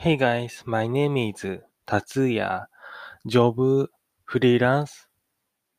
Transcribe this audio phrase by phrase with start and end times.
[0.00, 1.44] Hey guys, my name is
[1.84, 2.68] Tatsuya.
[3.26, 3.88] Job
[4.26, 5.08] freelance.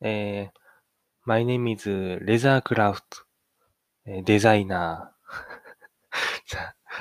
[0.04, 0.48] Uh,
[1.26, 3.24] my name is Leathercraft
[4.26, 5.12] Designer.。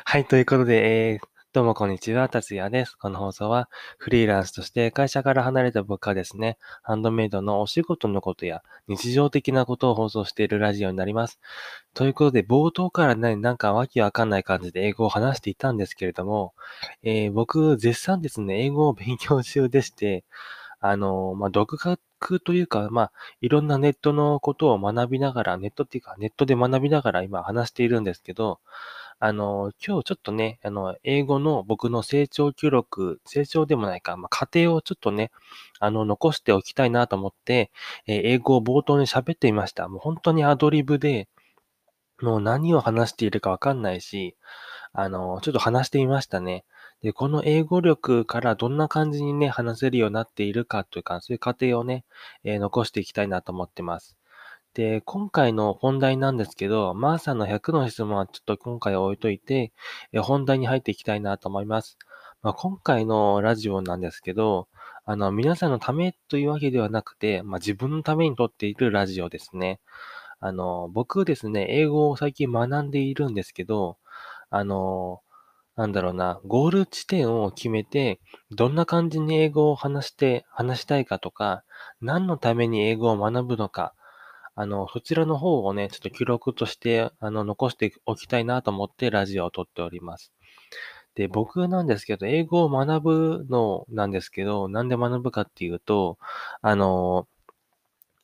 [0.05, 2.95] はい、ということで、えーどうもこんにちは、達也です。
[2.95, 11.41] この放送はフリーランスとして会社から離れた僕がですね、ハンドメイドのお仕事のことや日常的なことを放送しているラジオになります。
[11.95, 16.53] ということで、冒頭からね、なんかわけわかんない感じで英語を話していたんですけれども、
[17.03, 20.25] えー僕、絶賛ですね、英語を勉強中でして、
[20.81, 28.61] あの、まあ、独学というか、まあ、いろんなネットのことを学びながら、ネットっていうか、ネットで学びながら今話しているんですけど、
[29.21, 35.33] あの、今日ちょっとね、あの、英語の僕の成長記録、成長でもないか、まあ、過程をちょっとね、
[35.81, 37.71] あの、残しておきたいなと思って、
[38.07, 39.89] えー英語を冒頭に喋ってみました。
[39.89, 41.29] もう本当にアドリブで、
[42.21, 44.37] もう何を話しているかわかんないし、
[44.93, 46.65] あの、ちょっと話してみましたね。
[47.03, 52.05] で、この英語力からどんな感じにね、話せるようになっているかというか、そういう過程をね、
[52.45, 54.17] えー残していきたいなと思ってます。
[54.75, 59.73] で、今回の本題なんですけど、マーさんの100の質問はちょっと今回置いといて、
[60.13, 61.99] えー本題に入っていきたいなと思います。
[62.43, 64.69] まあ、今回のラジオなんですけど、
[65.05, 69.81] あの、皆さんのためというわけではなくて、まあ、自分のために撮っているラジオですね。
[70.41, 73.99] あの、僕ですね、英語を最近学んでいるんですけど、
[74.51, 75.21] あの、
[75.79, 78.19] なんだろうな、ゴール地点を決めて、
[78.51, 81.63] どんな感じに英語を話して、話したいかとか、
[82.01, 83.95] 何のために英語を学ぶのか、
[84.57, 90.33] あの、そちらの方をね、ちょっと記録として、あの、残しておきたいなと思ってラジオを撮っております。
[91.15, 96.19] で、僕なんですけど、英語を学ぶのなんですけど、なんで学ぶかっていうと、
[96.61, 97.29] あの、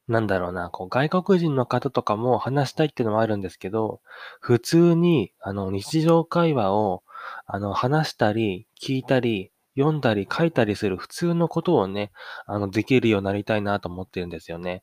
[0.08, 4.00] なんだろうな、こう外国人の方とかも話したいっていうのもあるんですけど、
[4.40, 7.03] 普通に、あの、日常会話を、
[7.46, 12.10] あの、話したり、聞いたり、読んだり、書いたりする普通のことをね、
[12.46, 14.82] あの、できるようになりたいなと思ってるんですよね。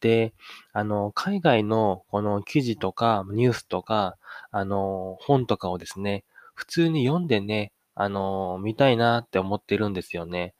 [0.00, 0.34] で、
[0.72, 4.16] あの、海外のこの記事とか、ニュースとか、
[4.52, 6.24] あの、本とかをですね、
[6.54, 10.54] 普通に読んでね、あの、見たいなって思ってるんですよね。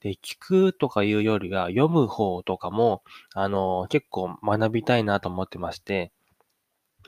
[0.00, 3.02] で、聞くとかいうよりは、読む方とかも、
[3.34, 6.12] あの、結構学びたいなと思ってまして、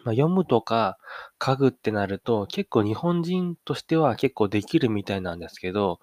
[0.04, 0.98] まあ、読むとか
[1.44, 6.00] 書くってなると、結構日本人としては結構できるみたいなんですけど、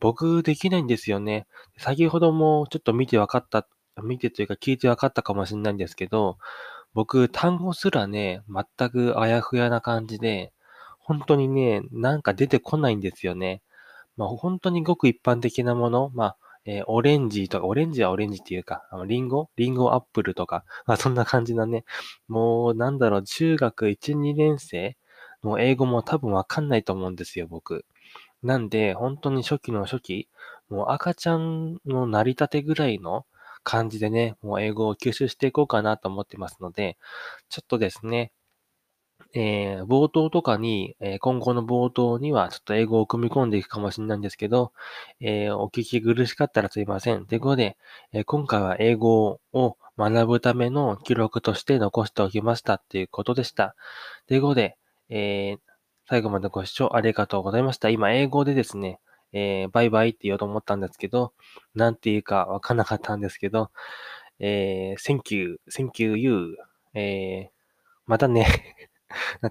[0.00, 1.46] 僕できないんですよね。
[1.78, 3.66] 先ほどもちょっと見て分かった、
[4.02, 6.38] 見てというか聞いて分かったかもしれないんですけど、
[6.94, 10.52] 僕単語すらね、全くあやふやな感じで、
[10.98, 13.62] 本当にね、なんか出てこないんですよね。
[14.16, 19.48] まあ、本当にごく一般的なもの、まあ、えーオレンジとか、オレンジはオレンジっていうか、あのリンゴ？
[19.56, 21.84] リンゴアップルとか、まあ、そんな感じなね、
[22.28, 24.96] もう、なんだろう、中学1、2年生
[25.44, 27.84] の英語も多分わかんないと思うんですよ、僕。
[28.42, 30.28] なんで、本当に初期の初期、
[30.68, 33.26] もう赤ちゃんの成り立てぐらいの
[33.64, 36.96] 感じでね、もう英語を吸収していこうかなと思ってますので、
[37.48, 38.32] ちょっとですね、
[39.36, 44.72] えー冒頭とかに、えー今後の冒頭にはちょっと英語を組み込んでいくかもしれないんですけど、
[45.20, 47.26] えーお聞き苦しかったらすいません。
[47.26, 47.76] ということで、
[48.12, 53.76] え今回は英語を学ぶための記録として残しておきましたっていうことでした。
[54.26, 54.76] ということで、
[55.10, 55.56] え
[56.08, 57.90] 最後までご視聴ありがとうございました。
[57.90, 59.00] 今、英語でですね、
[59.32, 61.32] えバイバイって言おうと思ったんですけど、
[61.74, 63.70] なんて言うかわかんなかったんですけど、
[64.40, 66.56] えー thank you, thank you, you,
[66.94, 67.50] え
[68.06, 68.46] またね。
[69.40, 69.50] なん